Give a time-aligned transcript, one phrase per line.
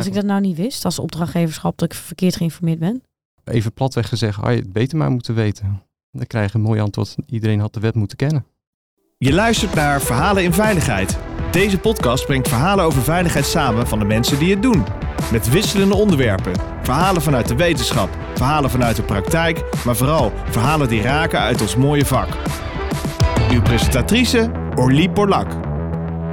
[0.00, 3.02] Als ik dat nou niet wist, als opdrachtgeverschap, dat ik verkeerd geïnformeerd ben?
[3.44, 5.82] Even platweg gezegd, had je het beter maar moeten weten.
[6.12, 7.16] Dan krijg je een mooi antwoord.
[7.26, 8.44] Iedereen had de wet moeten kennen.
[9.18, 11.18] Je luistert naar Verhalen in Veiligheid.
[11.50, 14.84] Deze podcast brengt verhalen over veiligheid samen van de mensen die het doen.
[15.32, 16.52] Met wisselende onderwerpen.
[16.82, 21.76] Verhalen vanuit de wetenschap, verhalen vanuit de praktijk, maar vooral verhalen die raken uit ons
[21.76, 22.28] mooie vak.
[23.50, 25.69] Uw presentatrice Orlie Borlak.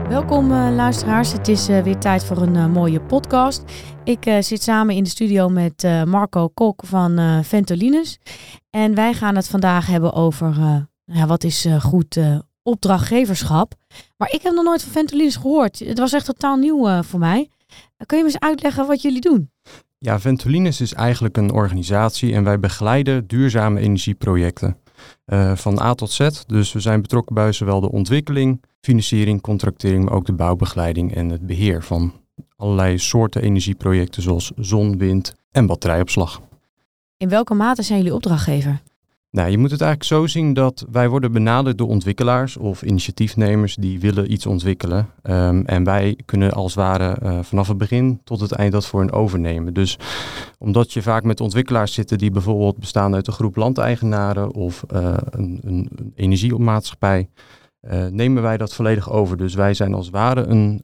[0.10, 3.64] Welkom uh, luisteraars, het is uh, weer tijd voor een uh, mooie podcast.
[4.04, 8.20] Ik zit samen in de studio met Marco Kok van Ventolines.
[8.70, 10.56] En wij gaan het vandaag hebben over
[11.04, 12.20] ja, wat is goed
[12.64, 13.74] opdrachtgeverschap.
[14.18, 15.80] Maar ik heb nog nooit van Ventolines gehoord.
[15.80, 17.50] Het was echt totaal nieuw voor mij.
[18.06, 19.52] kun je me eens uitleggen wat jullie doen?
[19.98, 24.78] Ja, Ventolines is eigenlijk een organisatie en wij begeleiden duurzame energieprojecten.
[25.26, 26.28] Uh, van A tot Z.
[26.48, 31.30] Dus we zijn betrokken bij zowel de ontwikkeling, financiering, contractering, maar ook de bouwbegeleiding en
[31.30, 32.14] het beheer van
[32.56, 36.42] allerlei soorten energieprojecten zoals zon, wind en batterijopslag.
[37.18, 38.82] In welke mate zijn jullie opdrachtgever?
[39.32, 43.76] Nou, je moet het eigenlijk zo zien dat wij worden benaderd door ontwikkelaars of initiatiefnemers
[43.76, 45.10] die willen iets ontwikkelen.
[45.24, 48.86] Um, en wij kunnen als het ware uh, vanaf het begin tot het eind dat
[48.86, 49.74] voor hen overnemen.
[49.74, 49.98] Dus
[50.58, 55.14] omdat je vaak met ontwikkelaars zit die bijvoorbeeld bestaan uit een groep landeigenaren of uh,
[55.30, 57.30] een, een, een energiemaatschappij,
[57.82, 59.38] uh, nemen wij dat volledig over.
[59.38, 60.82] Dus wij zijn als het ware een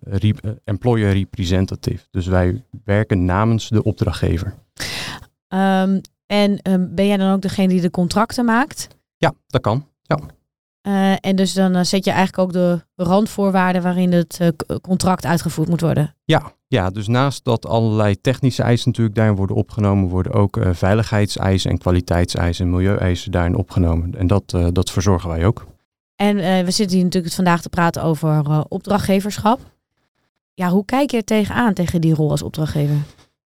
[0.64, 2.03] employer representative.
[2.11, 4.53] Dus wij werken namens de opdrachtgever.
[5.47, 8.88] Um, en um, ben jij dan ook degene die de contracten maakt?
[9.17, 9.88] Ja, dat kan.
[10.02, 10.19] Ja.
[10.88, 14.47] Uh, en dus dan uh, zet je eigenlijk ook de randvoorwaarden waarin het uh,
[14.81, 16.15] contract uitgevoerd moet worden.
[16.25, 21.71] Ja, ja, dus naast dat allerlei technische eisen natuurlijk daarin worden opgenomen, worden ook veiligheidseisen
[21.71, 24.15] en kwaliteitseisen en milieueisen daarin opgenomen.
[24.15, 25.65] En dat, dat verzorgen wij ook.
[26.15, 29.59] En we zitten hier natuurlijk vandaag te praten over opdrachtgeverschap.
[30.53, 32.97] Ja, hoe kijk je er tegenaan tegen die rol als opdrachtgever?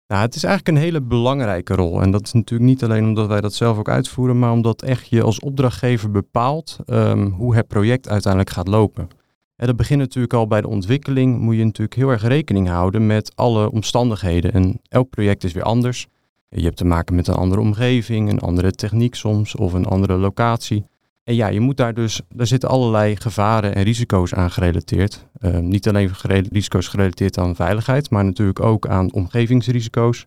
[0.07, 2.03] Nou, het is eigenlijk een hele belangrijke rol.
[2.03, 5.09] En dat is natuurlijk niet alleen omdat wij dat zelf ook uitvoeren, maar omdat echt
[5.09, 9.09] je als opdrachtgever bepaalt um, hoe het project uiteindelijk gaat lopen.
[9.57, 13.07] En dat begint natuurlijk al bij de ontwikkeling, moet je natuurlijk heel erg rekening houden
[13.07, 14.53] met alle omstandigheden.
[14.53, 16.07] En elk project is weer anders.
[16.49, 20.17] Je hebt te maken met een andere omgeving, een andere techniek soms of een andere
[20.17, 20.85] locatie.
[21.25, 25.27] En ja, je moet daar dus, daar zitten allerlei gevaren en risico's aan gerelateerd.
[25.41, 26.11] Uh, niet alleen
[26.53, 30.27] risico's gerelateerd aan veiligheid, maar natuurlijk ook aan omgevingsrisico's.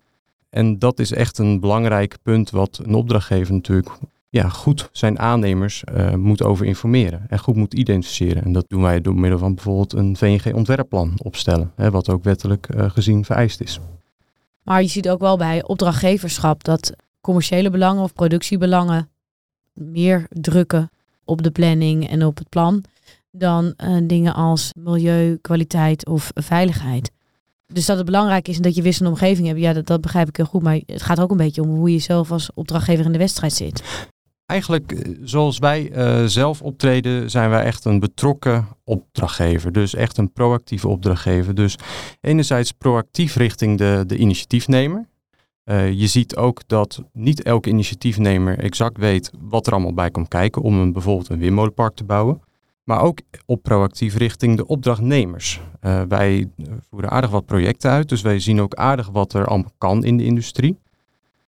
[0.50, 3.90] En dat is echt een belangrijk punt wat een opdrachtgever natuurlijk
[4.30, 8.44] ja, goed zijn aannemers uh, moet over informeren en goed moet identificeren.
[8.44, 12.68] En dat doen wij door middel van bijvoorbeeld een VNG-ontwerpplan opstellen, hè, wat ook wettelijk
[12.75, 13.79] uh, gezien vereist is.
[14.64, 19.09] Maar je ziet ook wel bij opdrachtgeverschap dat commerciële belangen of productiebelangen
[19.77, 20.89] meer drukken
[21.25, 22.83] op de planning en op het plan
[23.31, 27.11] dan uh, dingen als milieu, kwaliteit of veiligheid.
[27.73, 30.35] Dus dat het belangrijk is dat je wisselende omgeving hebt, ja, dat, dat begrijp ik
[30.35, 30.61] heel goed.
[30.61, 33.53] Maar het gaat ook een beetje om hoe je zelf als opdrachtgever in de wedstrijd
[33.53, 34.07] zit.
[34.45, 39.71] Eigenlijk, eh, zoals wij uh, zelf optreden, zijn wij echt een betrokken opdrachtgever.
[39.71, 41.55] Dus echt een proactieve opdrachtgever.
[41.55, 41.75] Dus
[42.21, 45.05] enerzijds proactief richting de, de initiatiefnemer.
[45.69, 50.28] Uh, je ziet ook dat niet elke initiatiefnemer exact weet wat er allemaal bij komt
[50.28, 52.41] kijken om een, bijvoorbeeld een windmolenpark te bouwen.
[52.83, 55.61] Maar ook op proactief richting de opdrachtnemers.
[55.81, 56.50] Uh, wij
[56.89, 60.17] voeren aardig wat projecten uit, dus wij zien ook aardig wat er allemaal kan in
[60.17, 60.78] de industrie.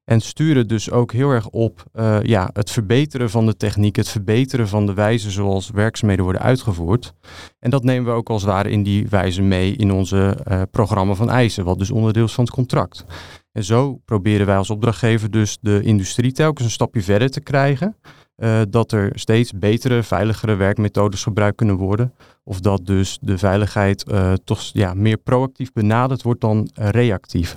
[0.04, 4.08] En sturen dus ook heel erg op uh, ja, het verbeteren van de techniek, het
[4.08, 7.14] verbeteren van de wijze zoals werkzaamheden worden uitgevoerd.
[7.58, 10.62] En dat nemen we ook als het ware in die wijze mee in onze uh,
[10.70, 13.04] programma van eisen, wat dus onderdeel is van het contract.
[13.58, 17.96] En zo proberen wij als opdrachtgever dus de industrie telkens een stapje verder te krijgen.
[18.36, 22.14] Uh, dat er steeds betere, veiligere werkmethodes gebruikt kunnen worden.
[22.44, 27.56] Of dat dus de veiligheid uh, toch ja, meer proactief benaderd wordt dan reactief.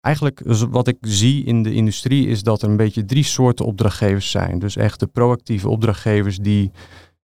[0.00, 0.40] Eigenlijk
[0.70, 4.58] wat ik zie in de industrie is dat er een beetje drie soorten opdrachtgevers zijn.
[4.58, 6.70] Dus echt de proactieve opdrachtgevers die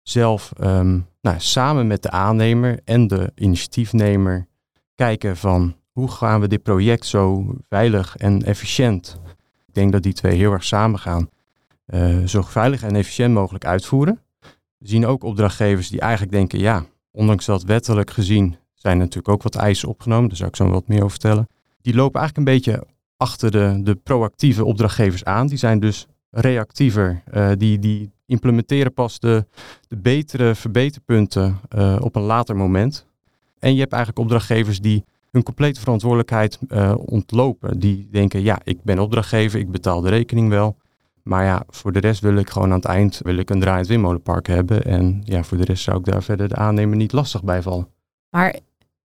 [0.01, 4.47] zelf um, nou, samen met de aannemer en de initiatiefnemer
[4.95, 9.19] kijken van hoe gaan we dit project zo veilig en efficiënt,
[9.67, 11.29] ik denk dat die twee heel erg samen gaan,
[11.87, 14.19] uh, zo veilig en efficiënt mogelijk uitvoeren.
[14.77, 19.43] We zien ook opdrachtgevers die eigenlijk denken, ja, ondanks dat wettelijk gezien zijn natuurlijk ook
[19.43, 21.47] wat eisen opgenomen, daar zou ik zo wat meer over vertellen.
[21.81, 22.87] Die lopen eigenlijk een beetje
[23.17, 25.47] achter de, de proactieve opdrachtgevers aan.
[25.47, 27.23] Die zijn dus reactiever.
[27.33, 29.45] Uh, die, die implementeren pas de,
[29.87, 33.05] de betere verbeterpunten uh, op een later moment.
[33.59, 37.79] En je hebt eigenlijk opdrachtgevers die hun complete verantwoordelijkheid uh, ontlopen.
[37.79, 40.77] Die denken, ja, ik ben opdrachtgever, ik betaal de rekening wel.
[41.23, 43.87] Maar ja, voor de rest wil ik gewoon aan het eind wil ik een draaiend
[43.87, 44.83] windmolenpark hebben.
[44.83, 47.87] En ja, voor de rest zou ik daar verder de aannemer niet lastig bij vallen.
[48.29, 48.59] Maar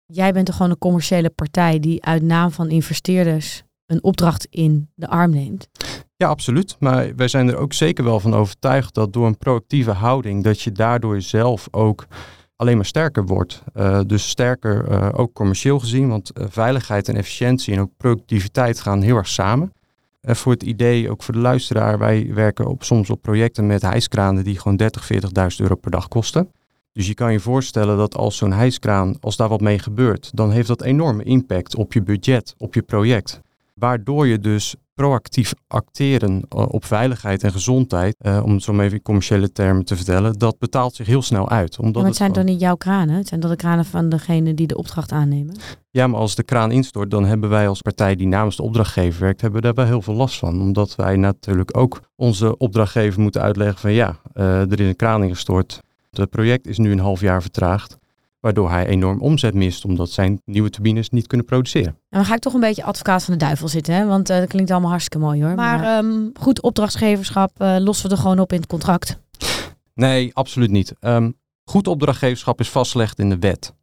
[0.07, 4.91] jij bent toch gewoon een commerciële partij die uit naam van investeerders een opdracht in
[4.95, 5.69] de arm neemt.
[6.17, 6.77] Ja, absoluut.
[6.79, 10.61] Maar wij zijn er ook zeker wel van overtuigd dat door een proactieve houding, dat
[10.61, 12.07] je daardoor zelf ook
[12.57, 13.63] alleen maar sterker wordt.
[13.77, 18.81] Uh, dus sterker uh, ook commercieel gezien, want uh, veiligheid en efficiëntie en ook productiviteit
[18.81, 19.73] gaan heel erg samen.
[20.23, 24.45] voor het idee, ook voor de luisteraar, wij werken op, soms op projecten met hijskranen
[24.45, 25.21] die gewoon 30, 40.000
[25.57, 26.51] euro per dag kosten.
[26.93, 30.51] Dus je kan je voorstellen dat als zo'n hijskraan, als daar wat mee gebeurt, dan
[30.51, 33.41] heeft dat enorme impact op je budget, op je project.
[33.79, 38.85] Waardoor je dus proactief acteren eh, op veiligheid en gezondheid, uh, om het zo maar
[38.85, 41.79] even in commerciële termen te vertellen, dat betaalt zich heel snel uit.
[41.79, 43.17] Omdat maar het, zijn dan niet jouw kranen?
[43.17, 45.57] Het zijn dan de kranen van degene die de opdracht aannemen?
[45.91, 49.21] Ja, maar als de kraan instort, dan hebben wij als partij die namens de opdrachtgever
[49.21, 50.61] werkt, hebben daar wel heel veel last van.
[50.61, 55.23] Omdat wij natuurlijk ook onze opdrachtgever moeten uitleggen van ja, uh, er is een kraan
[55.23, 55.81] ingestort.
[56.11, 57.99] Het project is nu een half jaar vertraagd
[58.47, 61.89] waardoor hij enorm omzet mist, omdat zijn nieuwe turbines niet kunnen produceren.
[61.89, 64.07] En dan ga ik toch een beetje advocaat van de duivel zitten, hè?
[64.07, 65.55] want uh, dat klinkt allemaal hartstikke mooi hoor.
[65.55, 69.19] Maar, maar um, goed opdrachtgeverschap uh, lossen we er gewoon op in het contract?
[69.95, 70.93] Nee, absoluut niet.
[71.01, 73.75] Um, goed opdrachtgeverschap is vastgelegd in de wet.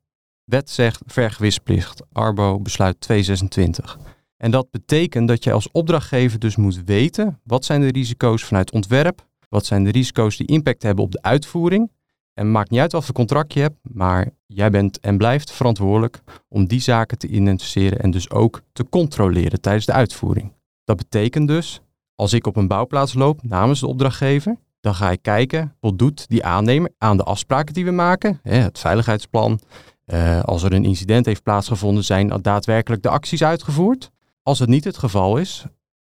[0.43, 3.97] Wet zegt vergewisplicht, Arbo besluit 226.
[4.37, 8.71] En dat betekent dat je als opdrachtgever dus moet weten wat zijn de risico's vanuit
[8.71, 11.91] ontwerp, wat zijn de risico's die impact hebben op de uitvoering
[12.33, 16.21] en maakt niet uit wat voor contract je hebt, maar jij bent en blijft verantwoordelijk
[16.47, 20.51] om die zaken te identificeren en dus ook te controleren tijdens de uitvoering.
[20.83, 21.81] Dat betekent dus,
[22.15, 26.45] als ik op een bouwplaats loop namens de opdrachtgever, dan ga ik kijken, voldoet die
[26.45, 29.59] aannemer aan de afspraken die we maken, het veiligheidsplan.
[30.05, 34.11] Uh, als er een incident heeft plaatsgevonden, zijn daadwerkelijk de acties uitgevoerd.
[34.41, 35.65] Als het niet het geval is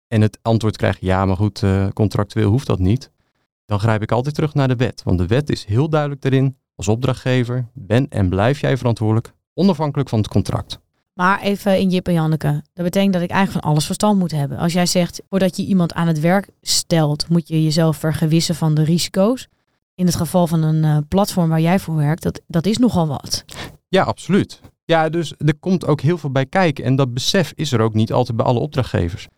[0.08, 3.10] en het antwoord krijgt ja, maar goed, uh, contractueel hoeft dat niet,
[3.66, 5.02] dan grijp ik altijd terug naar de wet.
[5.04, 6.56] Want de wet is heel duidelijk erin.
[6.74, 10.80] Als opdrachtgever ben en blijf jij verantwoordelijk, onafhankelijk van het contract.
[11.14, 12.62] Maar even in Jip en Janneke.
[12.72, 14.58] Dat betekent dat ik eigenlijk van alles verstand moet hebben.
[14.58, 18.74] Als jij zegt, voordat je iemand aan het werk stelt, moet je jezelf vergewissen van
[18.74, 19.48] de risico's.
[19.94, 23.06] In het geval van een uh, platform waar jij voor werkt, dat, dat is nogal
[23.06, 23.44] wat.
[23.88, 24.60] Ja, absoluut.
[24.84, 26.84] Ja, dus er komt ook heel veel bij kijken.
[26.84, 29.28] En dat besef is er ook niet altijd bij alle opdrachtgevers.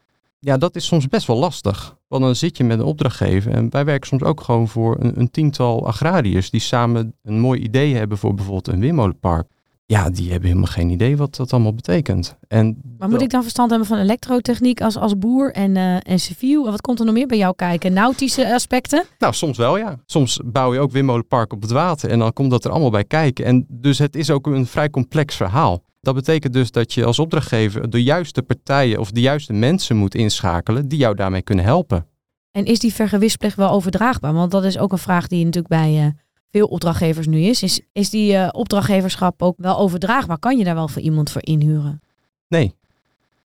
[0.40, 1.96] Ja, dat is soms best wel lastig.
[2.08, 5.20] Want dan zit je met een opdrachtgever en wij werken soms ook gewoon voor een,
[5.20, 9.48] een tiental agrariërs die samen een mooi idee hebben voor bijvoorbeeld een windmolenpark.
[9.86, 12.36] Ja, die hebben helemaal geen idee wat dat allemaal betekent.
[12.48, 16.18] En maar moet ik dan verstand hebben van elektrotechniek als, als boer en, uh, en
[16.18, 16.64] civiel?
[16.64, 17.92] Wat komt er nog meer bij jou kijken?
[17.92, 19.04] Nautische aspecten?
[19.18, 19.98] Nou, soms wel ja.
[20.06, 23.04] Soms bouw je ook windmolenpark op het water en dan komt dat er allemaal bij
[23.04, 23.44] kijken.
[23.44, 25.82] En dus het is ook een vrij complex verhaal.
[26.00, 30.14] Dat betekent dus dat je als opdrachtgever de juiste partijen of de juiste mensen moet
[30.14, 32.06] inschakelen die jou daarmee kunnen helpen.
[32.50, 34.32] En is die vergewisplicht wel overdraagbaar?
[34.32, 36.06] Want dat is ook een vraag die natuurlijk bij uh,
[36.50, 37.62] veel opdrachtgevers nu is.
[37.62, 40.38] Is, is die uh, opdrachtgeverschap ook wel overdraagbaar?
[40.38, 42.00] Kan je daar wel voor iemand voor inhuren?
[42.48, 42.74] Nee.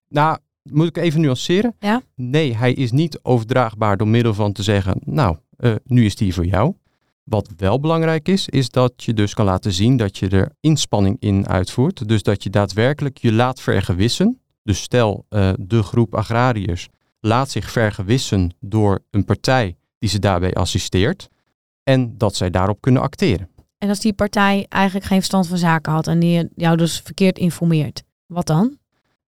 [0.08, 1.74] Nou, moet ik even nuanceren?
[1.78, 2.02] Ja?
[2.14, 6.34] Nee, hij is niet overdraagbaar door middel van te zeggen, nou, uh, nu is die
[6.34, 6.74] voor jou.
[7.24, 11.16] Wat wel belangrijk is, is dat je dus kan laten zien dat je er inspanning
[11.20, 12.08] in uitvoert.
[12.08, 14.40] Dus dat je daadwerkelijk je laat vergewissen.
[14.62, 16.88] Dus stel, uh, de groep agrariërs
[17.20, 21.28] laat zich vergewissen door een partij die ze daarbij assisteert.
[21.82, 23.48] En dat zij daarop kunnen acteren.
[23.78, 27.38] En als die partij eigenlijk geen verstand van zaken had en die jou dus verkeerd
[27.38, 28.78] informeert, wat dan?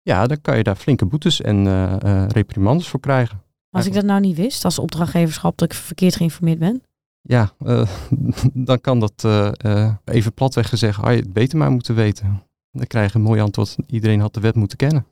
[0.01, 3.41] Ja, dan kan je daar flinke boetes en uh, uh, reprimandes voor krijgen.
[3.69, 6.83] Als ik dat nou niet wist, als opdrachtgeverschap, dat ik verkeerd geïnformeerd ben?
[7.21, 7.87] Ja, uh,
[8.53, 12.43] dan kan dat uh, uh, even platweg gezegd, had je het beter maar moeten weten.
[12.71, 15.05] Dan krijg je een mooi antwoord, iedereen had de wet moeten kennen.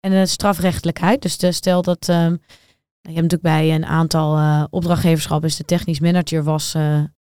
[0.00, 5.44] En de strafrechtelijkheid, dus stel dat, uh, je hebt natuurlijk bij een aantal uh, opdrachtgeverschap,
[5.44, 6.76] is de technisch manager was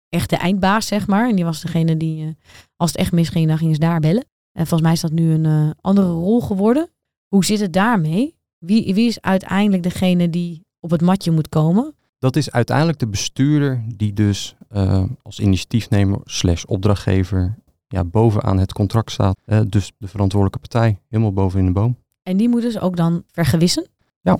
[0.08, 1.28] echt de eindbaas, zeg maar.
[1.28, 2.36] En die was degene die,
[2.76, 4.24] als het echt misging, dan gingen ze daar bellen.
[4.52, 6.90] En volgens mij is dat nu een andere rol geworden.
[7.28, 8.36] Hoe zit het daarmee?
[8.58, 11.94] Wie, wie is uiteindelijk degene die op het matje moet komen?
[12.18, 17.58] Dat is uiteindelijk de bestuurder die dus uh, als initiatiefnemer slash opdrachtgever
[17.88, 19.36] ja, bovenaan het contract staat.
[19.46, 21.96] Uh, dus de verantwoordelijke partij, helemaal boven in de boom.
[22.22, 23.86] En die moeten dus ook dan vergewissen?
[24.20, 24.38] Ja.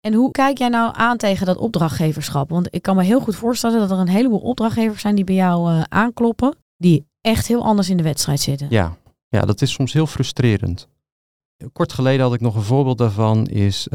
[0.00, 2.50] En hoe kijk jij nou aan tegen dat opdrachtgeverschap?
[2.50, 5.34] Want ik kan me heel goed voorstellen dat er een heleboel opdrachtgevers zijn die bij
[5.34, 8.66] jou uh, aankloppen, die echt heel anders in de wedstrijd zitten.
[8.70, 8.96] Ja,
[9.28, 10.88] ja dat is soms heel frustrerend.
[11.72, 13.88] Kort geleden had ik nog een voorbeeld daarvan, is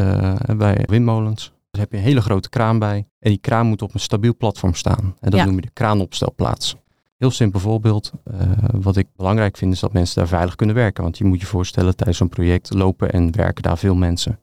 [0.58, 1.54] bij windmolens.
[1.72, 3.08] Daar heb je een hele grote kraan bij.
[3.20, 5.16] En die kraan moet op een stabiel platform staan.
[5.20, 5.46] En dat ja.
[5.46, 6.76] noem je de kraanopstelplaats.
[7.18, 8.12] Heel simpel voorbeeld.
[8.32, 11.04] Uh, wat ik belangrijk vind is dat mensen daar veilig kunnen werken.
[11.04, 14.40] Want je moet je voorstellen, tijdens zo'n project lopen en werken daar veel mensen.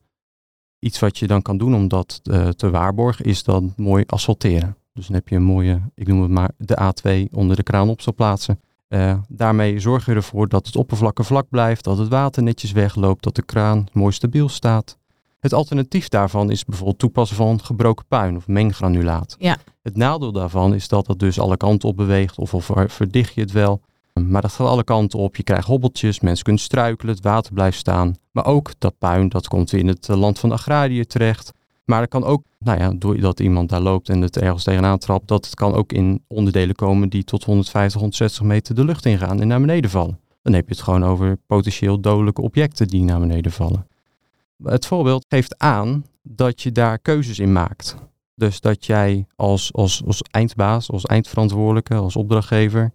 [0.79, 4.77] Iets wat je dan kan doen om dat uh, te waarborgen, is dan mooi asfalteren.
[4.93, 8.61] Dus dan heb je een mooie, ik noem het maar de A2 onder de kraanopstelplaatsen.
[8.89, 13.23] Uh, daarmee zorg je ervoor dat het oppervlak vlak blijft, dat het water netjes wegloopt,
[13.23, 14.99] dat de kraan mooi stabiel staat.
[15.39, 19.37] Het alternatief daarvan is bijvoorbeeld toepassen van gebroken puin of menggranulaat.
[19.39, 19.57] Ja.
[19.83, 23.41] Het nadeel daarvan is dat het dus alle kanten op beweegt of, of verdicht je
[23.41, 23.81] het wel.
[24.15, 25.37] Maar dat gaat alle kanten op.
[25.37, 28.15] Je krijgt hobbeltjes, mensen kunnen struikelen, het water blijft staan.
[28.31, 31.53] Maar ook dat puin, dat komt weer in het land van de agrariër terecht.
[31.85, 35.29] Maar het kan ook, nou ja, doordat iemand daar loopt en het ergens tegenaan trapt,
[35.29, 39.41] dat het kan ook in onderdelen komen die tot 150, 160 meter de lucht ingaan
[39.41, 40.21] en naar beneden vallen.
[40.43, 43.87] Dan heb je het gewoon over potentieel dodelijke objecten die naar beneden vallen.
[44.63, 47.97] Het voorbeeld geeft aan dat je daar keuzes in maakt.
[48.35, 52.93] Dus dat jij als, als, als eindbaas, als eindverantwoordelijke, als opdrachtgever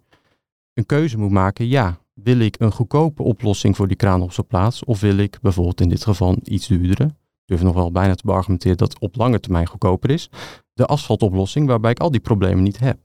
[0.74, 1.66] een keuze moet maken.
[1.66, 4.84] Ja, wil ik een goedkope oplossing voor die kraan op zijn plaats?
[4.84, 7.04] Of wil ik bijvoorbeeld in dit geval iets duurdere?
[7.04, 10.28] Ik durf nog wel bijna te beargumenteren dat op lange termijn goedkoper is.
[10.72, 12.98] De asfaltoplossing waarbij ik al die problemen niet heb.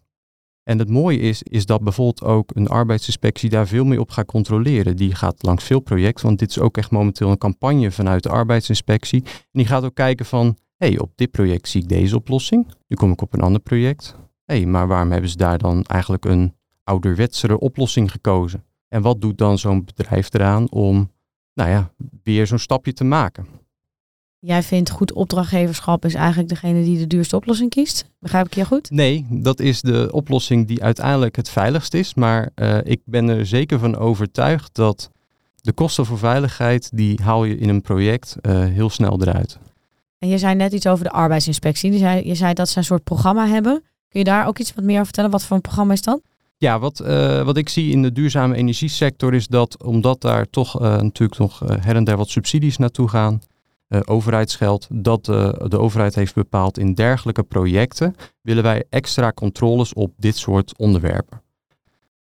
[0.70, 4.26] En het mooie is, is dat bijvoorbeeld ook een arbeidsinspectie daar veel meer op gaat
[4.26, 4.96] controleren.
[4.96, 8.30] Die gaat langs veel projecten, want dit is ook echt momenteel een campagne vanuit de
[8.30, 9.24] arbeidsinspectie.
[9.26, 12.68] En die gaat ook kijken van, hé, hey, op dit project zie ik deze oplossing.
[12.88, 14.16] Nu kom ik op een ander project.
[14.46, 18.64] Hé, hey, maar waarom hebben ze daar dan eigenlijk een ouderwetsere oplossing gekozen?
[18.88, 21.12] En wat doet dan zo'n bedrijf eraan om,
[21.54, 23.46] nou ja, weer zo'n stapje te maken?
[24.42, 28.06] Jij vindt goed opdrachtgeverschap is eigenlijk degene die de duurste oplossing kiest?
[28.20, 28.92] Begrijp ik je goed?
[28.92, 32.14] Nee, dat is de oplossing die uiteindelijk het veiligst is.
[32.14, 35.10] Maar uh, ik ben er zeker van overtuigd dat
[35.62, 39.58] de kosten voor veiligheid, die haal je in een project uh, heel snel eruit.
[40.20, 41.92] En je zei net iets over de arbeidsinspectie.
[41.92, 43.84] Je zei, je zei dat ze een soort programma hebben.
[44.10, 45.32] Kun je daar ook iets wat meer over vertellen?
[45.32, 46.22] Wat voor een programma is dat?
[46.58, 50.80] Ja, wat, uh, wat ik zie in de duurzame energiesector is dat, omdat daar toch
[50.80, 53.42] natuurlijk nog her en der wat subsidies naartoe gaan,
[53.90, 59.94] uh, overheidsgeld, dat uh, de overheid heeft bepaald in dergelijke projecten willen wij extra controles
[59.94, 61.42] op dit soort onderwerpen.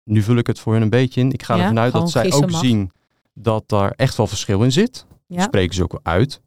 [0.04, 1.32] Nu vul ik het voor hun een beetje in.
[1.32, 2.92] Ik ga ja, ervan uit dat zij ook zien
[3.34, 5.06] dat daar echt wel verschil in zit.
[5.28, 5.42] Ja.
[5.42, 6.42] spreken ze ook wel uit.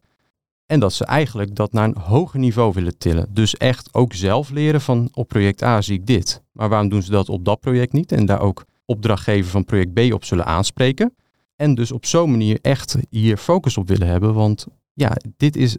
[0.65, 3.27] En dat ze eigenlijk dat naar een hoger niveau willen tillen.
[3.29, 6.43] Dus echt ook zelf leren van op project A zie ik dit.
[6.51, 8.11] Maar waarom doen ze dat op dat project niet?
[8.11, 11.15] En daar ook opdrachtgever van project B op zullen aanspreken.
[11.55, 14.33] En dus op zo'n manier echt hier focus op willen hebben.
[14.33, 15.75] Want ja, dit is,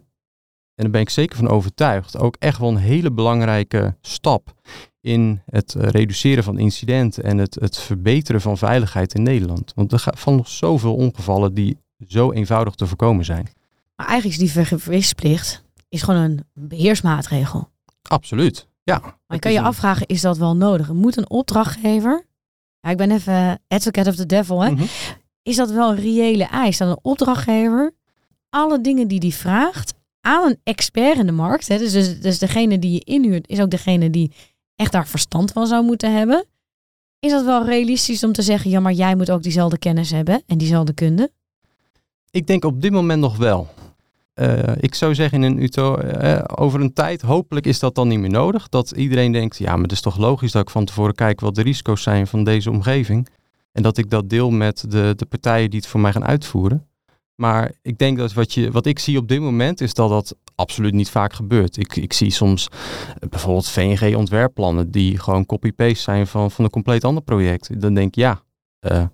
[0.75, 4.53] en daar ben ik zeker van overtuigd, ook echt wel een hele belangrijke stap
[5.01, 9.71] in het eh, reduceren van incidenten en het, het verbeteren van veiligheid in Nederland.
[9.75, 13.47] Want er vallen nog zoveel ongevallen die zo eenvoudig te voorkomen zijn.
[13.95, 17.69] Maar eigenlijk is die vergewisplicht is gewoon een beheersmaatregel.
[18.01, 18.99] Absoluut, ja.
[18.99, 20.93] Maar je kan je afvragen, is dat wel nodig?
[20.93, 22.25] Moet een opdrachtgever,
[22.79, 24.71] ja, ik ben even advocate of the devil, hè?
[24.71, 24.83] Mhm.
[25.41, 27.93] is dat wel een reële eis dat een opdrachtgever
[28.55, 31.67] alle dingen die die vraagt aan een expert in de markt.
[31.67, 34.31] Hè, dus, dus, dus degene die je inhuurt is ook degene die
[34.75, 36.45] echt daar verstand van zou moeten hebben.
[37.19, 40.43] Is dat wel realistisch om te zeggen, ja, maar jij moet ook diezelfde kennis hebben
[40.47, 41.31] en diezelfde kunde?
[42.31, 43.67] Ik denk op dit moment nog wel.
[44.35, 48.07] Uh, ik zou zeggen, in een uto, uh, over een tijd, hopelijk is dat dan
[48.07, 48.69] niet meer nodig.
[48.69, 51.55] Dat iedereen denkt, ja, maar het is toch logisch dat ik van tevoren kijk wat
[51.55, 53.27] de risico's zijn van deze omgeving.
[53.71, 56.87] En dat ik dat deel met de, de partijen die het voor mij gaan uitvoeren.
[57.35, 60.35] Maar ik denk dat wat, je, wat ik zie op dit moment is dat dat
[60.55, 61.77] absoluut niet vaak gebeurt.
[61.77, 67.03] Ik, ik zie soms eh, bijvoorbeeld VNG-ontwerpplannen die gewoon copy-paste zijn van, van een compleet
[67.03, 67.81] ander project.
[67.81, 68.41] Dan denk ik, ja,
[68.81, 69.05] uh,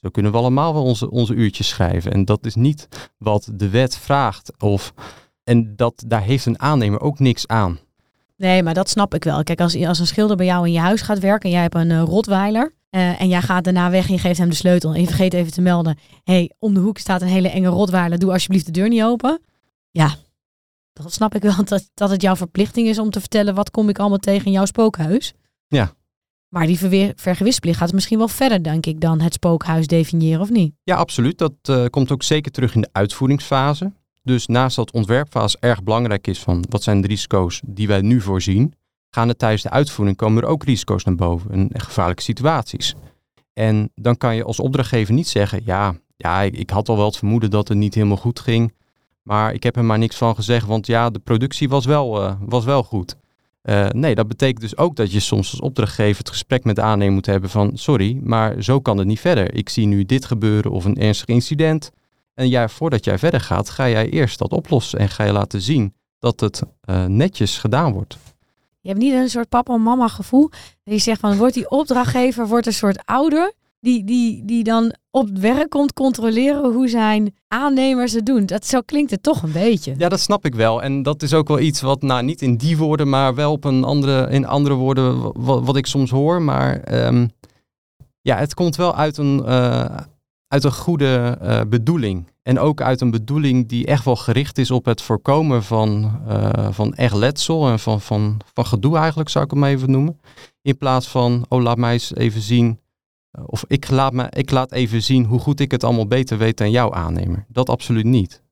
[0.00, 2.12] zo kunnen we allemaal wel onze, onze uurtjes schrijven.
[2.12, 4.52] En dat is niet wat de wet vraagt.
[4.58, 4.92] Of,
[5.44, 7.78] en dat, daar heeft een aannemer ook niks aan.
[8.36, 9.42] Nee, maar dat snap ik wel.
[9.42, 11.74] Kijk, als, als een schilder bij jou in je huis gaat werken en jij hebt
[11.74, 12.74] een uh, rotweiler.
[12.90, 14.94] Uh, en jij gaat daarna weg en je geeft hem de sleutel.
[14.94, 15.98] En je vergeet even te melden.
[16.24, 18.18] hey, om de hoek staat een hele enge rotweiler.
[18.18, 19.40] Doe alsjeblieft de deur niet open.
[19.90, 20.14] Ja,
[20.92, 21.64] dat snap ik wel.
[21.64, 23.54] Dat, dat het jouw verplichting is om te vertellen.
[23.54, 25.34] Wat kom ik allemaal tegen in jouw spookhuis.
[25.66, 25.92] Ja.
[26.48, 26.78] Maar die
[27.16, 30.74] vergewisplicht gaat misschien wel verder, denk ik, dan het spookhuis definiëren, of niet?
[30.82, 31.38] Ja, absoluut.
[31.38, 33.92] Dat uh, komt ook zeker terug in de uitvoeringsfase.
[34.22, 38.20] Dus naast dat ontwerpfase erg belangrijk is van wat zijn de risico's die wij nu
[38.20, 38.74] voorzien,
[39.10, 42.94] gaan er tijdens de uitvoering komen er ook risico's naar boven en gevaarlijke situaties.
[43.52, 47.16] En dan kan je als opdrachtgever niet zeggen, ja, ja, ik had al wel het
[47.16, 48.74] vermoeden dat het niet helemaal goed ging,
[49.22, 52.34] maar ik heb er maar niks van gezegd, want ja, de productie was wel, uh,
[52.40, 53.16] was wel goed.
[53.62, 56.82] Uh, nee, dat betekent dus ook dat je soms als opdrachtgever het gesprek met de
[56.82, 59.54] aannemer moet hebben van, sorry, maar zo kan het niet verder.
[59.54, 61.90] Ik zie nu dit gebeuren of een ernstig incident.
[62.34, 65.60] En ja, voordat jij verder gaat, ga jij eerst dat oplossen en ga je laten
[65.60, 68.18] zien dat het uh, netjes gedaan wordt.
[68.80, 70.50] Je hebt niet een soort papa en mama gevoel.
[70.84, 73.52] Die zegt van, wordt die opdrachtgever wordt een soort ouder.
[73.80, 78.46] Die, die, die dan op werk komt controleren hoe zijn aannemers het doen.
[78.46, 79.94] Dat, zo klinkt het toch een beetje.
[79.98, 80.82] Ja, dat snap ik wel.
[80.82, 83.64] En dat is ook wel iets wat, nou niet in die woorden, maar wel op
[83.64, 85.32] een andere, in andere woorden,
[85.64, 86.42] wat, ik soms hoor.
[86.42, 87.30] Maar um,
[88.20, 89.96] Ja, het komt wel uit een, uh,
[90.48, 92.26] uit een goede uh, bedoeling.
[92.42, 96.68] En ook uit een bedoeling die echt wel gericht is op het voorkomen van, uh,
[96.70, 100.20] van echt letsel en van, van, van gedoe eigenlijk, zou ik hem even noemen.
[100.62, 102.80] In plaats van, oh laat mij eens even zien,
[103.46, 106.56] of ik laat, me, ik laat even zien hoe goed ik het allemaal beter weet
[106.56, 107.44] dan jouw aannemer.
[107.48, 108.42] Dat absoluut niet.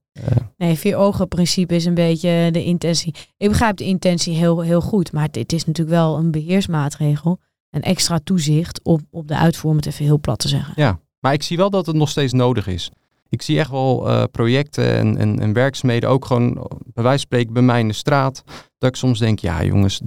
[0.57, 3.15] Nee, vier ogen principe is een beetje de intentie.
[3.37, 7.38] Ik begrijp de intentie heel, heel goed, maar het is natuurlijk wel een beheersmaatregel.
[7.71, 10.73] Een extra toezicht op, op de uitvoer, om het even heel plat te zeggen.
[10.76, 12.91] Ja, maar ik zie wel dat het nog steeds nodig is.
[13.29, 17.19] Ik zie echt wel uh, projecten en, en, en, werkzaamheden, ook gewoon bij wijze van
[17.19, 18.43] spreken bij mij in de straat,
[18.79, 20.01] dat ik soms denk, ja jongens,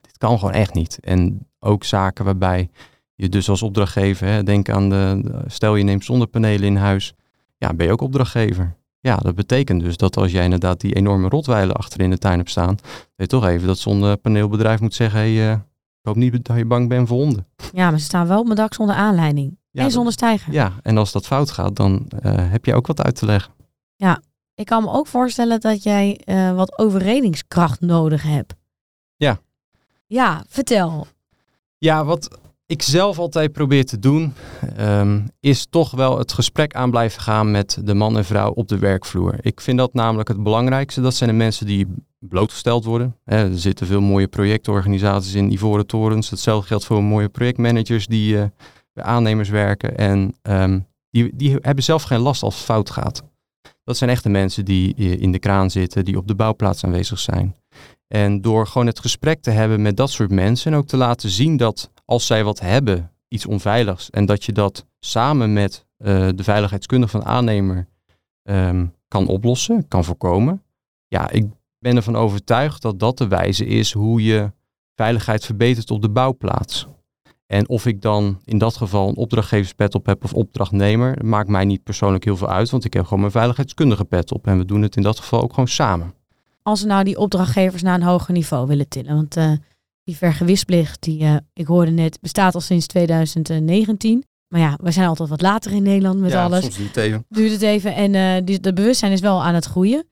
[0.00, 0.98] dit kan gewoon echt niet.
[1.00, 2.70] En ook zaken waarbij
[3.14, 7.14] je dus als opdrachtgever, hè, denk aan de, stel je neemt zonnepanelen in huis,
[7.56, 8.76] ja, ben je ook opdrachtgever.
[9.00, 12.38] Ja, dat betekent dus dat als jij inderdaad die enorme rotweilen achter in de tuin
[12.38, 15.58] hebt staan, dat je toch even dat zonnepaneelbedrijf moet zeggen, hey, uh, ik
[16.02, 17.46] hoop niet dat je bang bent voor honden.
[17.72, 19.57] Ja, maar ze staan wel op mijn dak zonder aanleiding.
[19.70, 20.52] Ja, en zonder stijger.
[20.52, 23.52] Ja, en als dat fout gaat, dan uh, heb je ook wat uit te leggen.
[23.96, 24.22] Ja,
[24.54, 28.54] ik kan me ook voorstellen dat jij uh, wat overredingskracht nodig hebt.
[29.16, 29.40] Ja.
[30.06, 31.06] Ja, vertel.
[31.78, 34.34] Ja, wat ik zelf altijd probeer te doen,
[34.78, 38.68] um, is toch wel het gesprek aan blijven gaan met de man en vrouw op
[38.68, 39.34] de werkvloer.
[39.40, 41.00] Ik vind dat namelijk het belangrijkste.
[41.00, 41.86] Dat zijn de mensen die
[42.18, 43.16] blootgesteld worden.
[43.24, 46.30] er zitten veel mooie projectorganisaties in Ivoren Torens.
[46.30, 48.44] Hetzelfde geldt voor mooie projectmanagers die uh,
[49.02, 49.96] aannemers werken.
[49.96, 53.22] En um, die, die hebben zelf geen last als fout gaat.
[53.84, 57.56] Dat zijn echte mensen die in de kraan zitten, die op de bouwplaats aanwezig zijn.
[58.08, 61.30] En door gewoon het gesprek te hebben met dat soort mensen en ook te laten
[61.30, 66.28] zien dat als zij wat hebben, iets onveiligs, en dat je dat samen met uh,
[66.34, 67.88] de veiligheidskundige van aannemer
[68.42, 70.62] um, kan oplossen, kan voorkomen.
[71.06, 71.46] Ja, ik
[71.78, 74.52] ben ervan overtuigd dat dat de wijze is hoe je
[74.94, 76.86] veiligheid verbetert op de bouwplaats.
[77.48, 81.64] En of ik dan in dat geval een opdrachtgeverspet op heb of opdrachtnemer, maakt mij
[81.64, 84.46] niet persoonlijk heel veel uit, want ik heb gewoon mijn veiligheidskundige pet op.
[84.46, 86.14] En we doen het in dat geval ook gewoon samen.
[86.62, 89.52] Als we nou die opdrachtgevers naar een hoger niveau willen tillen, want uh,
[90.04, 94.24] die vergewisplicht, die uh, ik hoorde net, bestaat al sinds 2019.
[94.48, 96.60] Maar ja, we zijn altijd wat later in Nederland met ja, alles.
[96.60, 97.24] Soms duurt het even.
[97.28, 97.94] Duurt het even.
[97.94, 100.04] En uh, die, de bewustzijn is wel aan het groeien.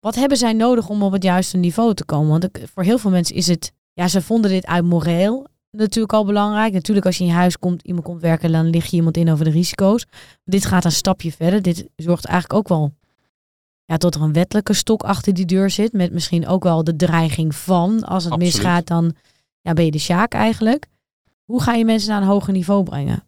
[0.00, 2.30] Wat hebben zij nodig om op het juiste niveau te komen?
[2.30, 6.12] Want ik, voor heel veel mensen is het, ja, ze vonden dit uit moreel natuurlijk
[6.12, 6.72] al belangrijk.
[6.72, 9.30] Natuurlijk als je in je huis komt, iemand komt werken, dan lig je iemand in
[9.30, 10.06] over de risico's.
[10.44, 11.62] Dit gaat een stapje verder.
[11.62, 12.92] Dit zorgt eigenlijk ook wel
[13.84, 15.92] ja, tot er een wettelijke stok achter die deur zit.
[15.92, 18.54] Met misschien ook wel de dreiging van, als het Absoluut.
[18.54, 19.14] misgaat, dan
[19.60, 20.86] ja, ben je de sjaak eigenlijk.
[21.44, 23.22] Hoe ga je mensen naar een hoger niveau brengen?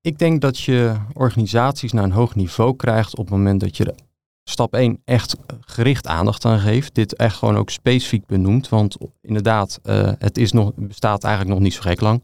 [0.00, 3.84] Ik denk dat je organisaties naar een hoog niveau krijgt op het moment dat je
[3.84, 3.94] er
[4.48, 6.94] stap 1 echt gericht aandacht aan geeft.
[6.94, 8.68] Dit echt gewoon ook specifiek benoemt.
[8.68, 12.22] Want inderdaad, uh, het is nog, bestaat eigenlijk nog niet zo gek lang.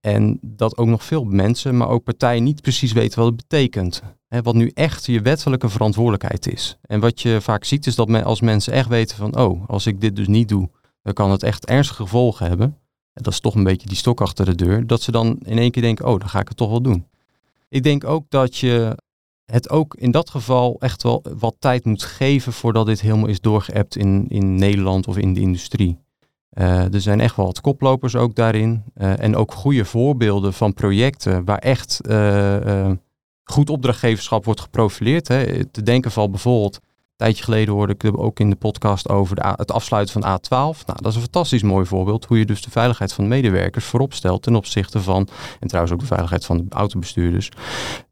[0.00, 4.02] En dat ook nog veel mensen, maar ook partijen niet precies weten wat het betekent.
[4.28, 6.78] Hè, wat nu echt je wettelijke verantwoordelijkheid is.
[6.82, 9.86] En wat je vaak ziet is dat men, als mensen echt weten van, oh, als
[9.86, 10.70] ik dit dus niet doe,
[11.02, 12.66] dan kan het echt ernstige gevolgen hebben.
[13.12, 14.86] En dat is toch een beetje die stok achter de deur.
[14.86, 17.06] Dat ze dan in één keer denken, oh, dan ga ik het toch wel doen.
[17.68, 18.96] Ik denk ook dat je
[19.46, 23.40] het ook in dat geval echt wel wat tijd moet geven voordat dit helemaal is
[23.40, 25.98] doorgeëpt in, in Nederland of in de industrie.
[26.58, 28.82] Uh, er zijn echt wel wat koplopers ook daarin.
[28.96, 32.90] Uh, en ook goede voorbeelden van projecten waar echt uh,
[33.44, 35.28] goed opdrachtgeverschap wordt geprofileerd.
[35.28, 35.64] Hè.
[35.64, 36.80] Te denken van bijvoorbeeld,
[37.16, 40.48] tijdje geleden hoorde ik ook in de podcast over de, het afsluiten van A12.
[40.86, 43.84] Nou, dat is een fantastisch mooi voorbeeld hoe je dus de veiligheid van de medewerkers
[43.84, 45.28] voorop stelt ten opzichte van,
[45.60, 47.50] en trouwens ook de veiligheid van de autobestuurders,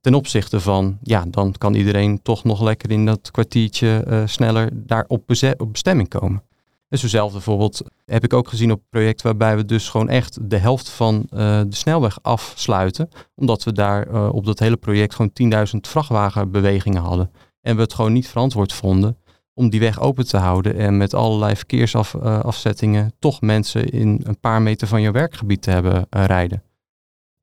[0.00, 4.70] ten opzichte van, ja, dan kan iedereen toch nog lekker in dat kwartiertje uh, sneller
[4.72, 5.22] daar op,
[5.70, 6.42] bestemming komen.
[6.88, 10.38] En zo'zelfde bijvoorbeeld heb ik ook gezien op een project waarbij we dus gewoon echt
[10.50, 13.08] de helft van uh, de snelweg afsluiten.
[13.34, 15.30] Omdat we daar uh, op dat hele project gewoon
[15.74, 17.30] 10.000 vrachtwagenbewegingen hadden.
[17.64, 19.18] En we het gewoon niet verantwoord vonden
[19.54, 24.40] om die weg open te houden en met allerlei verkeersafzettingen uh, toch mensen in een
[24.40, 26.62] paar meter van je werkgebied te hebben rijden.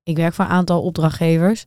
[0.04, 1.66] Ik werk voor een aantal opdrachtgevers.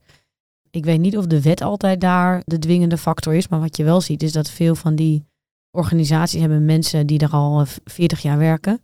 [0.71, 3.85] Ik weet niet of de wet altijd daar de dwingende factor is, maar wat je
[3.85, 5.27] wel ziet is dat veel van die
[5.71, 8.81] organisaties hebben mensen die er al 40 jaar werken,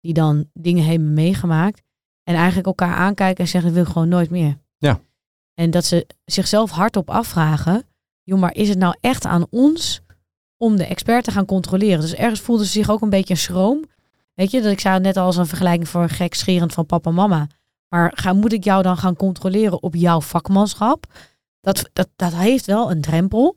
[0.00, 1.82] die dan dingen hebben meegemaakt
[2.22, 4.58] en eigenlijk elkaar aankijken en zeggen, ik wil gewoon nooit meer.
[4.78, 5.00] Ja.
[5.54, 7.84] En dat ze zichzelf hardop afvragen,
[8.22, 10.00] joh, maar is het nou echt aan ons
[10.56, 12.00] om de expert te gaan controleren?
[12.00, 13.84] Dus ergens voelden ze zich ook een beetje schroom.
[14.34, 17.10] Weet je, dat ik zei net al als een vergelijking voor gek scherend van papa
[17.10, 17.46] en mama.
[17.88, 21.06] Maar ga, moet ik jou dan gaan controleren op jouw vakmanschap?
[21.60, 23.56] Dat, dat, dat heeft wel een drempel.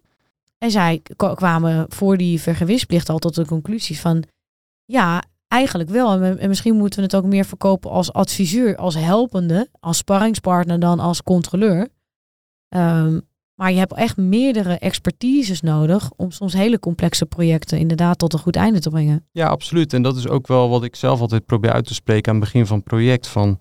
[0.57, 1.01] En zij
[1.35, 4.23] kwamen voor die vergewisplicht al tot de conclusie van...
[4.85, 6.21] Ja, eigenlijk wel.
[6.21, 10.99] En misschien moeten we het ook meer verkopen als adviseur, als helpende, als sparringspartner dan
[10.99, 11.87] als controleur.
[12.69, 18.33] Um, maar je hebt echt meerdere expertises nodig om soms hele complexe projecten inderdaad tot
[18.33, 19.27] een goed einde te brengen.
[19.31, 19.93] Ja, absoluut.
[19.93, 22.45] En dat is ook wel wat ik zelf altijd probeer uit te spreken aan het
[22.45, 23.27] begin van het project.
[23.27, 23.59] Van,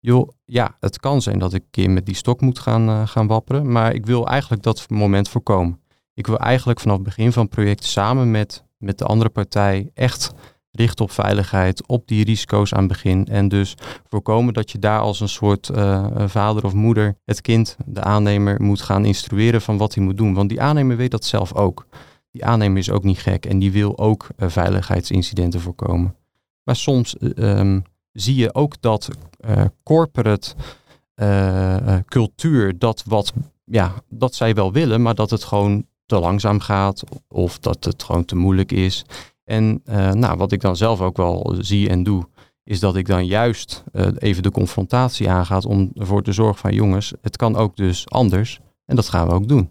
[0.00, 3.06] joh, ja, het kan zijn dat ik een keer met die stok moet gaan, uh,
[3.06, 3.72] gaan wapperen.
[3.72, 5.80] Maar ik wil eigenlijk dat moment voorkomen.
[6.14, 9.90] Ik wil eigenlijk vanaf het begin van het project samen met, met de andere partij
[9.94, 10.32] echt
[10.76, 13.26] richt op veiligheid, op die risico's aan het begin.
[13.26, 13.74] En dus
[14.08, 18.62] voorkomen dat je daar als een soort uh, vader of moeder het kind, de aannemer,
[18.62, 20.34] moet gaan instrueren van wat hij moet doen.
[20.34, 21.86] Want die aannemer weet dat zelf ook.
[22.30, 26.14] Die aannemer is ook niet gek en die wil ook uh, veiligheidsincidenten voorkomen.
[26.62, 29.08] Maar soms um, zie je ook dat
[29.82, 30.54] corporate
[32.06, 33.32] cultuur, dat wat,
[33.64, 38.02] ja, dat zij wel willen, maar dat het gewoon te langzaam gaat of dat het
[38.02, 39.04] gewoon te moeilijk is.
[39.50, 42.28] En uh, nou, wat ik dan zelf ook wel zie en doe,
[42.64, 46.74] is dat ik dan juist uh, even de confrontatie aangaat om ervoor te zorgen van
[46.74, 48.60] jongens, het kan ook dus anders.
[48.84, 49.70] En dat gaan we ook doen.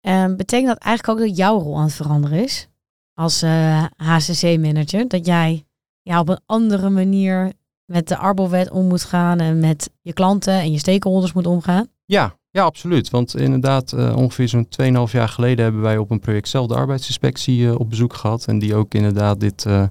[0.00, 2.68] Um, betekent dat eigenlijk ook dat jouw rol aan het veranderen is?
[3.14, 5.64] Als uh, eh, HCC-manager, dat jij
[6.02, 7.52] ja, op een andere manier
[7.84, 11.88] met de Arbowet om moet gaan en met je klanten en je stakeholders moet omgaan?
[12.04, 13.10] Ja, ja, absoluut.
[13.10, 14.68] Want inderdaad, uh, ongeveer zo'n
[15.06, 18.46] 2,5 jaar geleden hebben wij op een project zelf de arbeidsinspectie uh, op bezoek gehad.
[18.46, 19.84] En die ook inderdaad dit uh,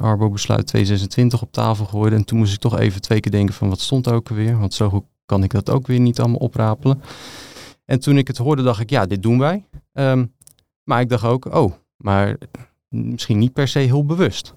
[0.00, 2.16] Arbo-besluit 226 op tafel gooide.
[2.16, 4.58] En toen moest ik toch even twee keer denken van wat stond ook alweer.
[4.58, 7.02] Want zo goed kan ik dat ook weer niet allemaal oprapelen.
[7.84, 9.64] En toen ik het hoorde, dacht ik, ja, dit doen wij.
[9.92, 10.32] Um,
[10.84, 12.36] maar ik dacht ook, oh, maar
[12.88, 14.54] misschien niet per se heel bewust.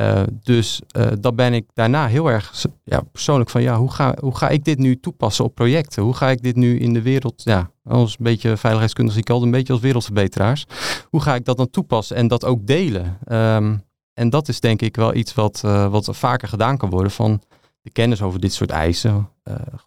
[0.00, 4.16] Uh, dus uh, dan ben ik daarna heel erg ja, persoonlijk van ja, hoe ga,
[4.20, 6.02] hoe ga ik dit nu toepassen op projecten?
[6.02, 9.30] Hoe ga ik dit nu in de wereld, ja, als een beetje veiligheidskundig zie ik
[9.30, 10.66] al een beetje als wereldverbeteraars.
[11.08, 13.18] Hoe ga ik dat dan toepassen en dat ook delen?
[13.32, 13.82] Um,
[14.12, 17.42] en dat is denk ik wel iets wat, uh, wat vaker gedaan kan worden van
[17.82, 19.28] de kennis over dit soort eisen.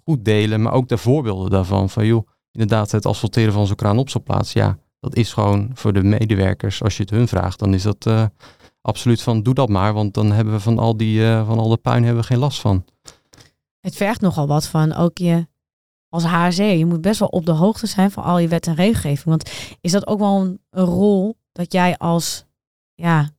[0.03, 1.89] goed delen, maar ook de voorbeelden daarvan.
[1.89, 4.53] Van joh, inderdaad het asfalteren van zo'n kraanopslagplaats.
[4.53, 8.07] Ja, dat is gewoon voor de medewerkers, als je het hun vraagt, dan is dat
[8.83, 11.69] absoluut van doe dat maar, want dan hebben we van al, die, uh, van al
[11.69, 12.85] de puin hebben we geen last van.
[13.79, 15.47] Het vergt nogal wat van ook je
[16.09, 16.57] als HC.
[16.57, 19.25] Je moet best wel op de hoogte zijn van al je wet en regelgeving.
[19.25, 22.45] Want is dat ook wel een, een rol dat jij als,
[22.93, 23.29] ja,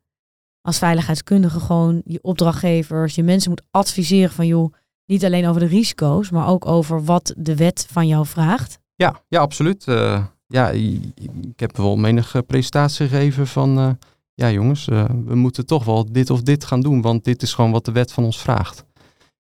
[0.61, 4.75] als veiligheidskundige gewoon je opdrachtgevers, je mensen moet adviseren van joh,
[5.07, 8.79] niet alleen over de risico's, maar ook over wat de wet van jou vraagt?
[8.95, 9.87] Ja, ja absoluut.
[9.87, 13.79] Uh, ja, ik heb wel menige presentatie gegeven van...
[13.79, 13.91] Uh,
[14.35, 17.55] ja jongens, uh, we moeten toch wel dit of dit gaan doen, want dit is
[17.55, 18.85] gewoon wat de wet van ons vraagt.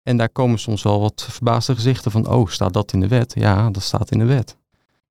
[0.03, 3.33] En daar komen soms wel wat verbaasde gezichten van, oh, staat dat in de wet?
[3.35, 4.57] Ja, dat staat in de wet.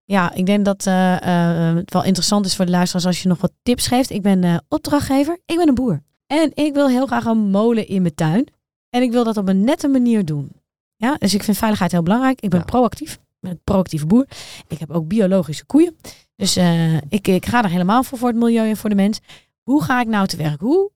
[0.06, 3.28] Ja, ik denk dat uh, uh, het wel interessant is voor de luisteraars als je
[3.28, 4.10] nog wat tips geeft.
[4.10, 6.02] Ik ben opdrachtgever, ik ben een boer.
[6.28, 8.48] En ik wil heel graag een molen in mijn tuin.
[8.90, 10.52] En ik wil dat op een nette manier doen.
[10.96, 12.42] Ja, dus ik vind veiligheid heel belangrijk.
[12.42, 12.66] Ik ben ja.
[12.66, 13.14] proactief.
[13.14, 14.26] Ik ben een proactieve boer.
[14.68, 15.96] Ik heb ook biologische koeien.
[16.36, 16.58] Dus
[17.10, 19.20] ik, ik ga er helemaal voor, voor het milieu en voor de mens.
[19.64, 20.62] Hoe ga ik nou te werk?
[20.62, 20.92] Hoe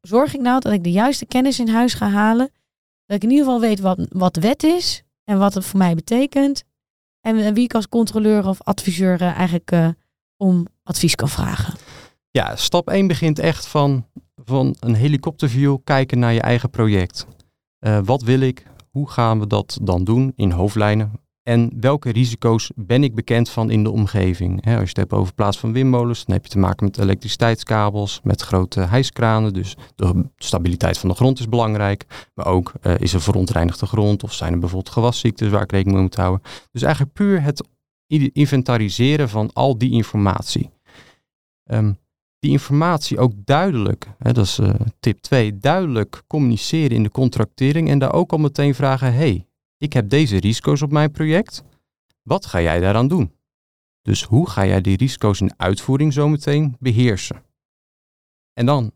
[0.00, 2.50] zorg ik nou dat ik de juiste kennis in huis ga halen?
[3.06, 5.78] Dat ik in ieder geval weet wat, wat de wet is en wat het voor
[5.78, 6.64] mij betekent.
[7.20, 9.88] En wie ik als controleur of adviseur uh, eigenlijk uh,
[10.36, 11.74] om advies kan vragen.
[12.30, 17.26] Ja, stap 1 begint echt van, van een helikopterview kijken naar je eigen project.
[17.80, 18.66] Uh, wat wil ik?
[18.90, 21.19] Hoe gaan we dat dan doen in hoofdlijnen?
[21.42, 24.64] En welke risico's ben ik bekend van in de omgeving?
[24.64, 28.20] als je het hebt over plaats van windmolens, dan heb je te maken met elektriciteitskabels,
[28.22, 29.52] met grote hijskranen.
[29.52, 32.28] Dus de stabiliteit van de grond is belangrijk.
[32.34, 35.96] Maar ook uh, is er verontreinigde grond of zijn er bijvoorbeeld gewasziektes waar ik rekening
[35.96, 36.42] mee moet houden.
[36.72, 37.68] Dus eigenlijk puur het
[38.32, 40.70] inventariseren van al die informatie.
[41.64, 41.98] Um,
[42.38, 47.88] die informatie ook duidelijk, hè, dat is uh, tip 2, duidelijk communiceren in de contractering
[47.88, 49.46] en daar ook al meteen vragen, hey,
[49.80, 51.62] ik heb deze risico's op mijn project.
[52.22, 53.32] Wat ga jij daaraan doen?
[54.02, 57.42] Dus hoe ga jij die risico's in uitvoering zometeen beheersen?
[58.52, 58.92] En dan,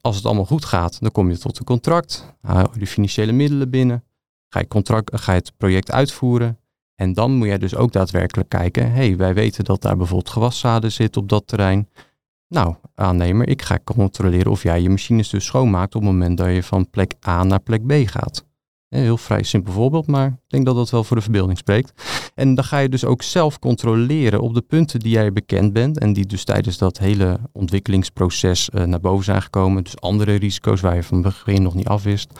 [0.00, 3.32] als het allemaal goed gaat, dan kom je tot een contract, haal je de financiële
[3.32, 4.04] middelen binnen,
[4.48, 6.58] ga je, contract, ga je het project uitvoeren.
[6.94, 10.92] En dan moet jij dus ook daadwerkelijk kijken, hey, wij weten dat daar bijvoorbeeld gewaszaden
[10.92, 11.88] zit op dat terrein.
[12.48, 16.54] Nou, aannemer, ik ga controleren of jij je machines dus schoonmaakt op het moment dat
[16.54, 18.48] je van plek A naar plek B gaat.
[18.90, 21.92] Heel vrij simpel voorbeeld, maar ik denk dat dat wel voor de verbeelding spreekt.
[22.34, 25.98] En dan ga je dus ook zelf controleren op de punten die jij bekend bent
[25.98, 29.84] en die dus tijdens dat hele ontwikkelingsproces uh, naar boven zijn gekomen.
[29.84, 32.32] Dus andere risico's waar je van begin nog niet afwist.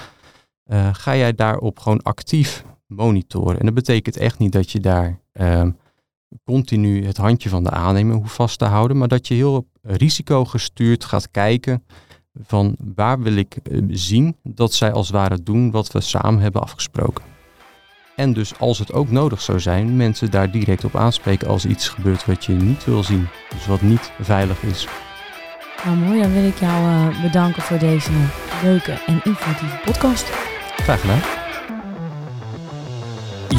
[0.67, 3.59] Uh, ga jij daarop gewoon actief monitoren.
[3.59, 5.67] En dat betekent echt niet dat je daar uh,
[6.45, 11.05] continu het handje van de aannemer hoeft vast te houden, maar dat je heel risicogestuurd
[11.05, 11.85] gaat kijken
[12.47, 16.41] van waar wil ik eh, zien dat zij als het ware doen wat we samen
[16.41, 17.25] hebben afgesproken.
[18.17, 21.89] En dus als het ook nodig zou zijn, mensen daar direct op aanspreken als iets
[21.89, 23.29] gebeurt wat je niet wil zien.
[23.51, 24.89] Dus wat niet veilig is.
[25.85, 28.11] Nou mooi, dan wil ik jou uh, bedanken voor deze
[28.63, 30.25] leuke en informatieve podcast.
[30.77, 31.50] Graag gedaan.